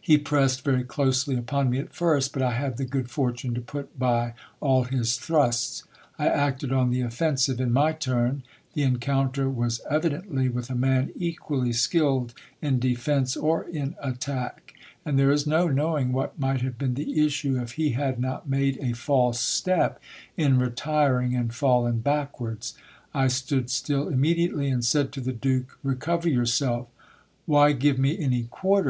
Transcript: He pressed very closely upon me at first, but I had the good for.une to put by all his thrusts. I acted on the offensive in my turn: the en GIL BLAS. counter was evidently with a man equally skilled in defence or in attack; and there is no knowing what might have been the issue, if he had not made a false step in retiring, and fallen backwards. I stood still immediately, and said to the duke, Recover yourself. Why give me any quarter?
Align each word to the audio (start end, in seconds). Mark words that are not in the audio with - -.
He 0.00 0.16
pressed 0.16 0.62
very 0.62 0.84
closely 0.84 1.34
upon 1.34 1.70
me 1.70 1.80
at 1.80 1.92
first, 1.92 2.32
but 2.32 2.40
I 2.40 2.52
had 2.52 2.76
the 2.76 2.84
good 2.84 3.10
for.une 3.10 3.52
to 3.54 3.60
put 3.60 3.98
by 3.98 4.34
all 4.60 4.84
his 4.84 5.16
thrusts. 5.16 5.82
I 6.20 6.28
acted 6.28 6.70
on 6.70 6.90
the 6.90 7.00
offensive 7.00 7.60
in 7.60 7.72
my 7.72 7.90
turn: 7.90 8.44
the 8.74 8.84
en 8.84 8.90
GIL 8.90 8.98
BLAS. 8.98 9.04
counter 9.06 9.50
was 9.50 9.80
evidently 9.90 10.48
with 10.48 10.70
a 10.70 10.76
man 10.76 11.10
equally 11.16 11.72
skilled 11.72 12.32
in 12.62 12.78
defence 12.78 13.36
or 13.36 13.64
in 13.64 13.96
attack; 14.00 14.74
and 15.04 15.18
there 15.18 15.32
is 15.32 15.48
no 15.48 15.66
knowing 15.66 16.12
what 16.12 16.38
might 16.38 16.60
have 16.60 16.78
been 16.78 16.94
the 16.94 17.20
issue, 17.26 17.58
if 17.60 17.72
he 17.72 17.88
had 17.90 18.20
not 18.20 18.48
made 18.48 18.78
a 18.80 18.92
false 18.92 19.40
step 19.40 20.00
in 20.36 20.60
retiring, 20.60 21.34
and 21.34 21.56
fallen 21.56 21.98
backwards. 21.98 22.74
I 23.12 23.26
stood 23.26 23.68
still 23.68 24.06
immediately, 24.06 24.70
and 24.70 24.84
said 24.84 25.10
to 25.14 25.20
the 25.20 25.32
duke, 25.32 25.76
Recover 25.82 26.28
yourself. 26.28 26.86
Why 27.46 27.72
give 27.72 27.98
me 27.98 28.16
any 28.16 28.44
quarter? 28.44 28.88